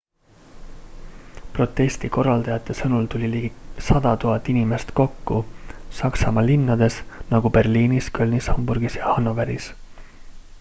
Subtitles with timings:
[1.57, 3.75] protesti korraldajate sõnul tuli ligi 100
[4.23, 5.39] 000 inimest kokku
[5.99, 6.99] saksamaa linnades
[7.35, 9.71] nagu berliinis kölnis hamburgis ja hanoveris